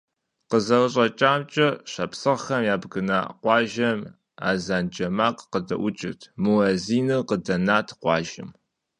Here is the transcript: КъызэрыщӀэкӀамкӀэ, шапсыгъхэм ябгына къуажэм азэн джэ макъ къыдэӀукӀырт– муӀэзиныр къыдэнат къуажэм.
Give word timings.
КъызэрыщӀэкӀамкӀэ, 0.49 1.67
шапсыгъхэм 1.91 2.61
ябгына 2.73 3.19
къуажэм 3.41 3.99
азэн 4.49 4.85
джэ 4.93 5.07
макъ 5.17 5.41
къыдэӀукӀырт– 5.51 6.21
муӀэзиныр 6.43 7.21
къыдэнат 7.29 7.87
къуажэм. 8.01 8.49